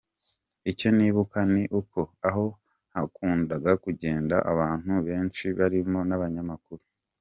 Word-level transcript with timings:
Icyo 0.71 0.89
nibuka 0.95 1.39
ni 1.53 1.63
uko 1.79 1.99
aho 2.27 2.45
hakundaga 2.93 3.71
kugenda 3.83 4.35
abantu 4.51 4.93
benshi 5.07 5.45
barimo 5.57 5.99
n’abanyamakuru. 6.09 6.83